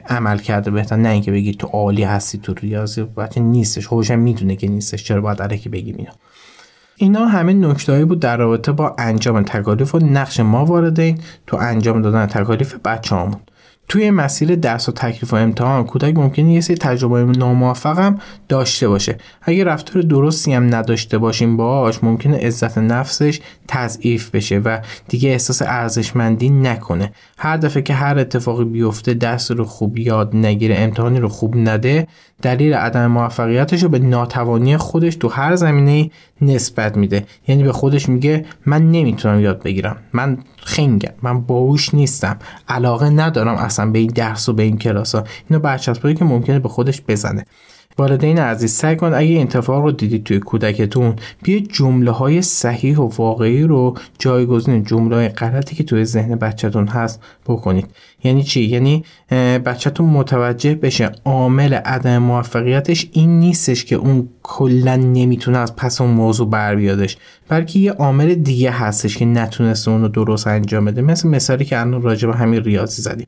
[0.09, 0.95] عمل کرده بهتر.
[0.95, 3.87] نه اینکه بگی تو عالی هستی تو ریاضی بچه نیستش.
[3.87, 5.03] خودش می‌دونه که نیستش.
[5.03, 6.11] چرا باید علیکی بگیم اینا؟
[6.95, 12.01] اینا همه نکتهایی بود در رابطه با انجام تکالیف و نقش ما واردین تو انجام
[12.01, 13.35] دادن تکالیف بچه همون.
[13.87, 18.19] توی مسیر درس و تکلیف و امتحان کودک ممکنه یه سری تجربه ناموفق هم
[18.49, 19.17] داشته باشه.
[19.41, 25.61] اگه رفتار درستی هم نداشته باشیم باهاش ممکنه عزت نفسش تضعیف بشه و دیگه احساس
[25.61, 27.11] ارزشمندی نکنه.
[27.37, 32.07] هر دفعه که هر اتفاقی بیفته درس رو خوب یاد نگیره امتحانی رو خوب نده
[32.41, 37.25] دلیل عدم موفقیتش رو به ناتوانی خودش تو هر زمینه نسبت میده.
[37.47, 39.97] یعنی به خودش میگه من نمی‌تونم یاد بگیرم.
[40.13, 42.39] من خنگم من باهوش نیستم.
[42.67, 45.23] علاقه ندارم اصلا به این درس و به این کلاس ها.
[45.49, 47.45] اینو برچسبایی که ممکنه به خودش بزنه.
[47.97, 52.97] والدین عزیز سعی کن اگه این اتفاق رو دیدید توی کودکتون بیا جمله های صحیح
[52.97, 57.87] و واقعی رو جایگزین جمله های غلطی که توی ذهن بچهتون هست بکنید.
[58.23, 59.03] یعنی چی؟ یعنی
[59.65, 66.09] بچهتون متوجه بشه عامل عدم موفقیتش این نیستش که اون کلا نمی‌تونه از پس اون
[66.09, 67.17] موضوع بر بیادش.
[67.49, 71.01] بلکه یه عامل دیگه هستش که نتونسته اون رو درست انجام بده.
[71.01, 73.27] مثل مثالی که الان راجع به همین ریاضی زدیم.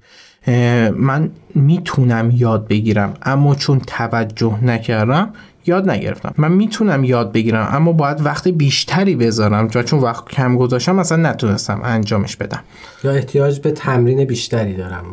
[0.97, 5.29] من می‌تونم یاد بگیرم اما چون توجه نکردم
[5.67, 6.33] یاد نگرفتم.
[6.37, 11.81] من می‌تونم یاد بگیرم اما باید وقت بیشتری بذارم چون وقت کم گذاشتم مثلا نتونستم
[11.83, 12.63] انجامش بدم.
[13.03, 15.05] یا احتیاج به تمرین بیشتری دارم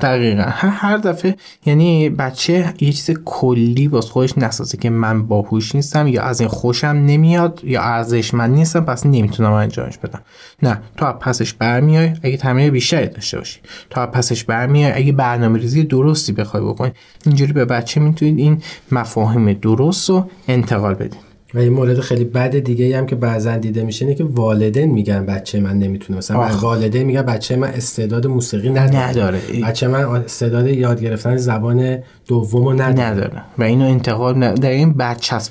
[0.00, 0.44] دقیقا.
[0.56, 6.22] هر دفعه یعنی بچه یه چیز کلی باز خودش نسازه که من باهوش نیستم یا
[6.22, 10.20] از این خوشم نمیاد یا ارزش من نیستم پس نمی‌تونم انجامش بدم.
[10.62, 13.60] نه تو پسش برمیای اگه تمرین بیشتری داشته باشی.
[13.90, 16.92] تو پسش برمیای اگه برنامه ریزی درستی بخوای بکنی
[17.26, 22.58] اینجوری به بچه می‌تونید این مفاهیم درست رو انتقال بدید و یه مورد خیلی بد
[22.58, 26.48] دیگه هم که بعضا دیده میشه اینه که والدین میگن بچه من نمی‌تونه مثلا.
[26.60, 29.40] والدین میگن بچه من استعداد موسیقی نداره, نداره.
[29.62, 33.10] بچه من استعداد یاد گرفتن زبان دومو نداره.
[33.10, 34.58] نداره و اینو انتقال نداره.
[34.58, 34.92] در این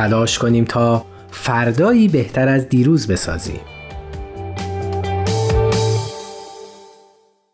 [0.01, 3.59] تلاش کنیم تا فردایی بهتر از دیروز بسازیم.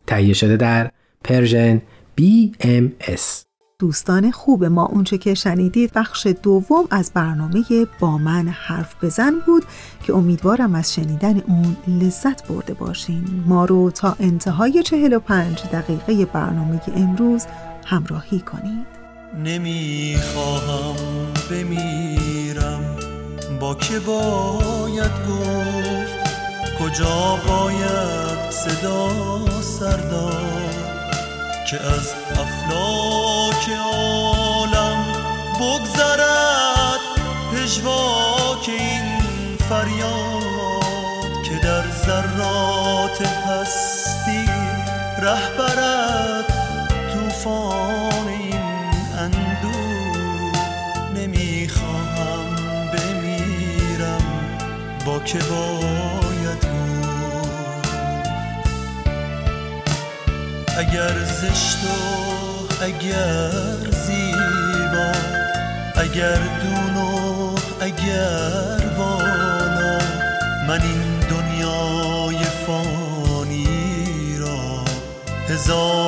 [0.06, 0.90] تهیه شده در
[1.24, 1.82] پرژن
[2.20, 3.20] BMS
[3.78, 7.64] دوستان خوب ما اونچه که شنیدید بخش دوم از برنامه
[8.00, 9.64] با من حرف بزن بود
[10.02, 13.44] که امیدوارم از شنیدن اون لذت برده باشین.
[13.46, 17.46] ما رو تا انتهای 45 دقیقه برنامه امروز
[17.84, 18.86] همراهی کنید.
[19.44, 20.94] نمی‌خواهم
[21.50, 22.27] بمیرم.
[23.60, 26.18] با که باید گفت
[26.78, 29.08] کجا باید صدا
[29.60, 30.68] سردار
[31.70, 35.04] که از افلاک عالم
[35.60, 37.00] بگذرد
[37.52, 39.18] پژواک این
[39.68, 44.48] فریاد که در ذرات هستی
[45.22, 46.52] رهبرد
[47.12, 48.07] طوفان.
[55.32, 56.64] که باید
[60.78, 61.88] اگر زشت و
[62.84, 63.50] اگر
[63.90, 65.12] زیبا
[65.96, 69.98] اگر دون و اگر والا
[70.68, 73.66] من این دنیای فانی
[74.38, 74.84] را
[75.48, 76.07] هزاران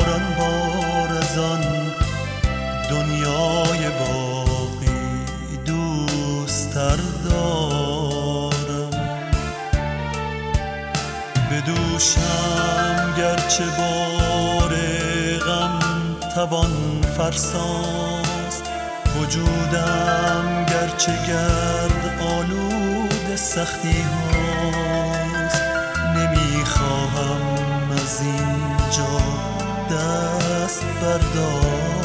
[13.61, 14.69] بدوشم گرچه با
[16.35, 18.65] توان فرساست؟
[19.21, 25.63] وجودم گرچه گرد آلود سختی هاست.
[26.17, 27.43] نمی‌خواهم
[27.93, 29.21] از اینجا
[29.91, 32.00] دست بردارم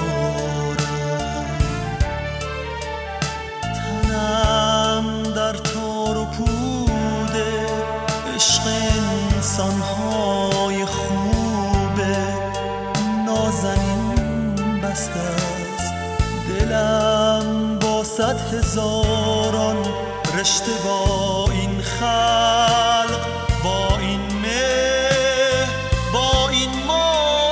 [20.45, 23.25] گذشته با این خلق
[23.63, 25.67] با این مه
[26.13, 27.51] با این ما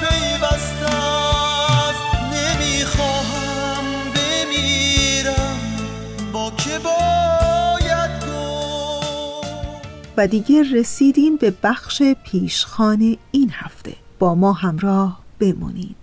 [0.00, 2.04] پیوست است.
[2.32, 5.58] نمی‌خواهم بمیرم.
[6.32, 8.10] با که باید
[10.16, 13.92] و دیگه رسیدیم به بخش پیشخانه این هفته.
[14.18, 15.99] با ما همراه بمونید.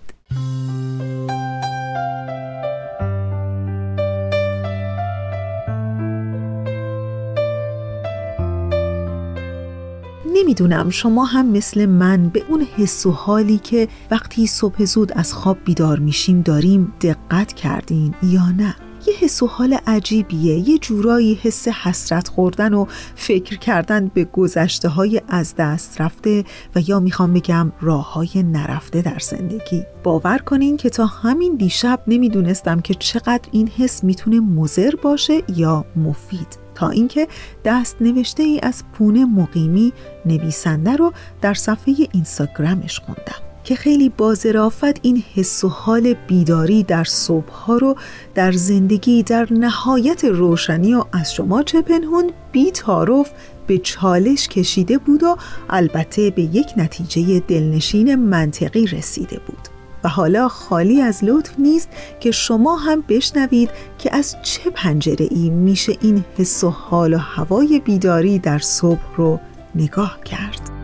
[10.47, 10.89] نمی‌دونم.
[10.89, 15.57] شما هم مثل من به اون حس و حالی که وقتی صبح زود از خواب
[15.65, 18.75] بیدار میشیم داریم دقت کردین یا نه؟
[19.07, 20.69] یه حس و حال عجیبیه.
[20.69, 22.85] یه جورایی حس حسرت خوردن و
[23.15, 26.43] فکر کردن به گذشته های از دست رفته
[26.75, 29.83] و یا می‌خوام بگم راه های نرفته در زندگی.
[30.03, 35.85] باور کنین که تا همین دیشب نمی‌دونستم که چقدر این حس می‌تونه مزر باشه یا
[35.95, 36.66] مفید.
[36.77, 37.27] تا اینکه
[37.65, 39.93] دست نوشته ای از پونه مقیمی
[40.25, 47.03] نویسنده رو در صفحه اینستاگرامش خوندم که خیلی بازرافت این حس و حال بیداری در
[47.03, 47.95] صبحها رو
[48.35, 53.31] در زندگی در نهایت روشنی و از شما چه پنهون بی تعارف
[53.67, 55.37] به چالش کشیده بود و
[55.69, 59.76] البته به یک نتیجه دلنشین منطقی رسیده بود.
[60.07, 61.89] حالا خالی از لطف نیست
[62.19, 67.17] که شما هم بشنوید که از چه پنجره ای میشه این حس و حال و
[67.17, 69.39] هوای بیداری در صبح رو
[69.75, 70.77] نگاه کرد.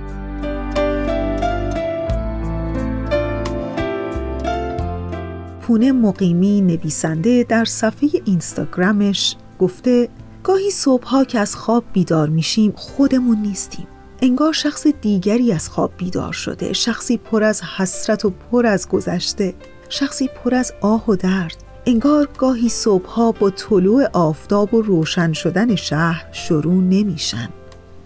[5.62, 10.10] پونه مقیمی نویسنده در صفحه اینستاگرامش گفته
[10.44, 13.88] گاهی صبحها که از خواب بیدار میشیم خودمون نیستیم.
[14.24, 19.54] انگار شخص دیگری از خواب بیدار شده شخصی پر از حسرت و پر از گذشته
[19.90, 21.56] شخصی پر از آه و درد.
[21.86, 27.50] انگار گاهی صبحها با طلوع آفتاب و روشن شدن شهر شروع نمیشن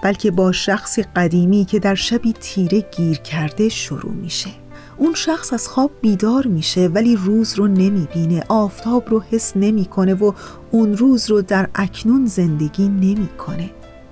[0.04, 4.50] بلکه با شخصی قدیمی که در شبی تیره گیر کرده شروع میشه.
[4.98, 10.32] اون شخص از خواب بیدار میشه ولی روز رو نمی‌بینه آفتاب رو حس نمی‌کنه و
[10.72, 13.70] اون روز رو در اکنون زندگی نمی‌کنه.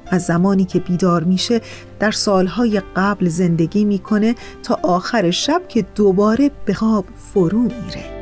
[0.08, 1.62] از زمانی که بیدار میشه
[2.00, 8.15] در سالهای قبل زندگی می‌کنه تا آخر شب که دوباره به خواب فرو میره.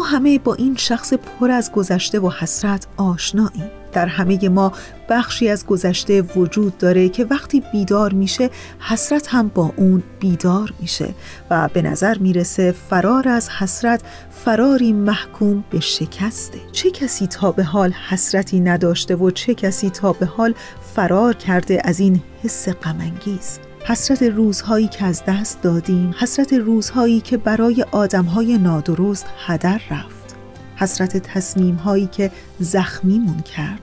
[0.00, 3.70] همه با این شخص پر از گذشته و حسرت آشناییم.
[3.92, 4.72] در همه ما
[5.08, 11.14] بخشی از گذشته وجود داره که وقتی بیدار میشه حسرت هم با اون بیدار میشه
[11.50, 14.02] و به نظر می‌رسه فرار از حسرت
[14.44, 16.58] فراری محکوم به شکسته.
[16.72, 20.54] چه کسی تا به حال حسرتی نداشته و چه کسی تا به حال
[20.94, 27.36] فرار کرده از این حس غمانگیز؟ حسرت روزهایی که از دست دادیم حسرت روزهایی که
[27.36, 30.36] برای آدمهای نادرست هدر رفت.
[30.76, 33.80] حسرت تصمیم هایی که زخمیمون کرد.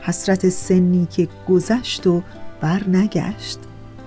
[0.00, 2.22] حسرت سنی که گذشت و
[2.60, 3.58] بر نگشت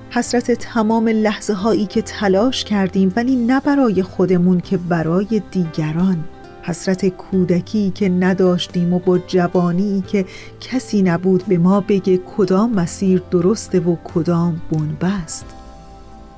[0.09, 6.23] حسرت تمام لحظه هایی که تلاش کردیم ولی نه برای خودمون که برای دیگران.
[6.63, 10.25] حسرت کودکی که نداشتیم و با جوانی که
[10.61, 15.45] کسی نبود به ما بگه کدام مسیر درسته و کدام بنبست.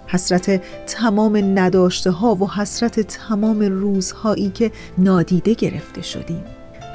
[0.08, 6.44] حسرت تمام نداشته ها و حسرت تمام روزهایی که نادیده گرفته شدیم.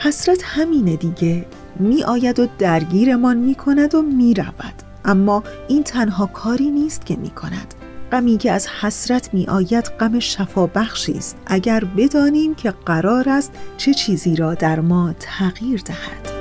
[0.01, 1.47] حسرت همینه دیگه
[1.79, 4.75] می آید و درگیرمان می کند و می رود
[5.05, 7.75] اما این تنها کاری نیست که می کند
[8.13, 11.37] غمی که از حسرت می آید غم شفا بخشی است.
[11.47, 16.39] اگر بدانیم که قرار است چه چیزی را در ما تغییر دهد.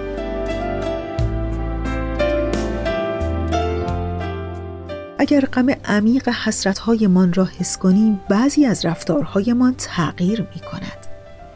[5.19, 11.07] اگر غم عمیق حسرتهایمان را حس کنیم بعضی از رفتارهایمان تغییر می کند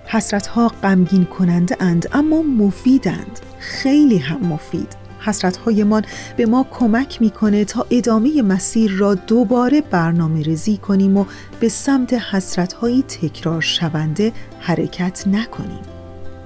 [0.06, 3.40] حسرتها غمگین کننده اند اما مفیدند.
[3.60, 5.01] خیلی هم مفید.
[5.22, 6.06] حسرتهایمان
[6.38, 11.26] به ما کمک می‌کنه تا ادامه مسیر را دوباره برنامه ریزی کنیم و
[11.60, 15.82] به سمت حسرتهایی تکرار شونده حرکت نکنیم.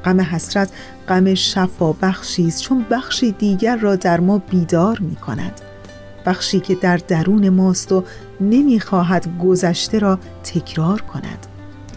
[0.05, 0.69] غم حسرت
[1.09, 5.61] غم شفا بخشی است چون بخشی دیگر را در ما بیدار می کند
[6.25, 8.03] بخشی که در درون ماست و
[8.41, 11.47] نمی‌خواهد گذشته را تکرار کند.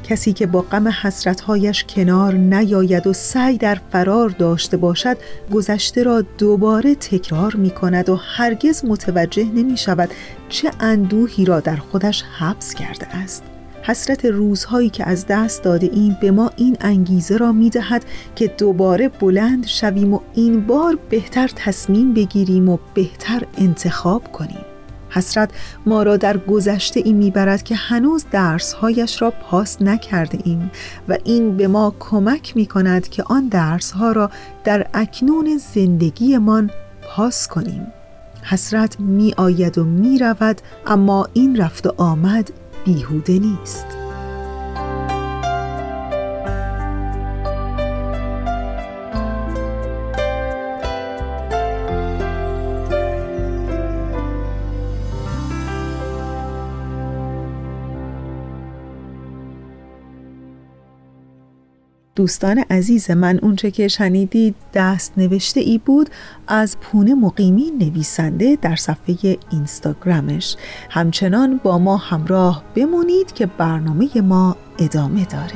[0.09, 5.17] کسی که با غم حسرتهایش کنار نیاید و سعی در فرار داشته باشد
[5.53, 10.11] گذشته را دوباره تکرار می کند و هرگز متوجه نمی شود
[10.49, 13.43] چه اندوهی را در خودش حبس کرده است.
[13.83, 18.05] حسرت روزهایی که از دست داده ایم به ما این انگیزه را می دهد
[18.35, 24.68] که دوباره بلند شویم و این بار بهتر تصمیم بگیریم و بهتر انتخاب کنیم.
[25.11, 25.51] حسرت
[25.87, 30.71] ما را در گذشته ای می‌برد که هنوز درسهایش را پاس نکرده ایم
[31.09, 34.31] و این به ما کمک می کند که آن درسها را
[34.65, 36.71] در اکنون زندگیمان
[37.03, 37.87] پاس کنیم.
[38.43, 42.51] حسرت می آید و می رود اما این رفت و آمد
[42.85, 43.98] بیهوده نیست.
[62.19, 66.11] دوستان عزیز من اونچه که شنیدید دست نوشته ای بود
[66.49, 70.57] از پونه مقیمی نویسنده در صفحه اینستاگرامش.
[70.91, 75.55] همچنان با ما همراه بمونید که برنامه ما ادامه داره.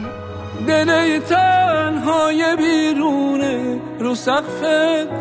[0.66, 4.64] دل تنهای بیرونه رو سقف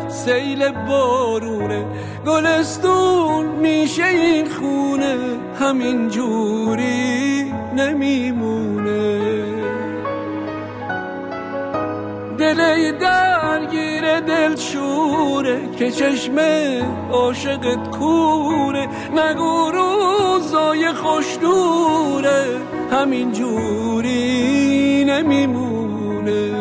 [0.08, 1.86] سیل بارونه.
[2.26, 5.16] گلستون میشه این خونه
[5.60, 9.21] همین جوری نمیمونه.
[12.54, 16.38] دل درگیر دل شوره که چشم
[17.12, 22.44] عاشقت کوره نگو روزای خوش دوره
[22.92, 26.52] همین جوری نمیمونه.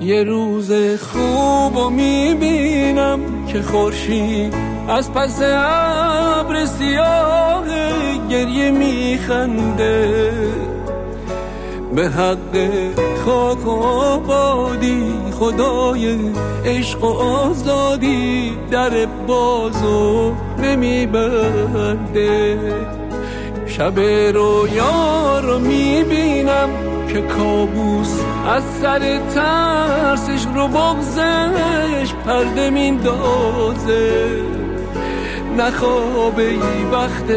[0.00, 4.54] یه روز خوب و می‌بینم که خورشید
[4.88, 7.64] از پس ابر سیاه
[8.30, 10.34] گریه میخنده.
[11.94, 12.70] به حق
[13.24, 16.18] خاک و آبادی خدای
[16.64, 20.32] عشق و آزادی در بازو
[20.62, 22.58] نمیبنده
[23.66, 24.00] شب
[24.34, 26.68] رویا رو می‌بینم
[27.12, 34.28] که کابوس از سر ترسش رو بغزش پرده میندازه.
[35.58, 37.30] نخوابه ای وقت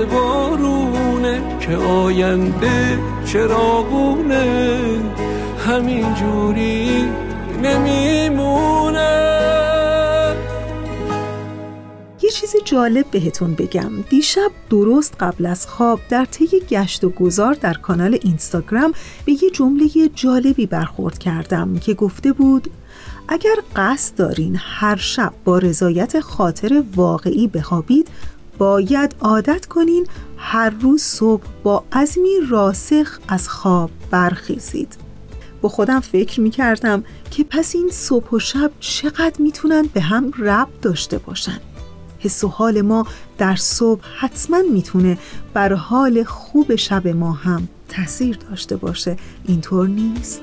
[1.28, 4.73] بارونه که آینده چراغونه
[5.67, 7.05] همین جوری
[7.63, 9.28] نمیمونه.
[12.21, 13.91] یه چیز جالب بهتون بگم.
[14.09, 18.93] دیشب درست قبل از خواب در طی گشت و گذار در کانال اینستاگرام
[19.25, 22.69] به یه جمله جالبی برخورد کردم که گفته بود
[23.28, 28.07] اگر قصد دارین هر شب با رضایت خاطر واقعی بخوابید
[28.58, 34.97] باید عادت کنین هر روز صبح با عزمی راسخ از خواب برخیزید.
[35.62, 40.32] با خودم فکر می کردم که پس این صبح و شب چقدر می‌تونن به هم
[40.38, 41.60] ربط داشته باشن.
[42.20, 45.18] حس و حال ما در صبح حتما می‌تونه
[45.53, 49.18] بر حال خوب شب ما هم تاثیر داشته باشه.
[49.45, 50.41] اینطور نیست؟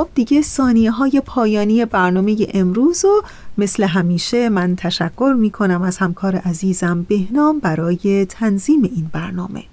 [0.00, 3.22] خب دیگه ثانیه های پایانی برنامه امروز و
[3.58, 9.64] مثل همیشه من تشکر می کنم از همکار عزیزم بهنام برای تنظیم این برنامه.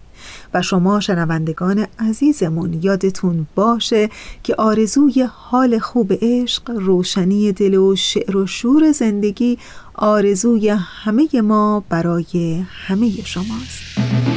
[0.54, 4.10] و شما شنوندگان عزیزمون یادتون باشه
[4.44, 9.58] که آرزوی حال خوب عشق روشنی دل و شعر و شور زندگی
[9.96, 14.37] آرزوی همه ما برای همه شماست.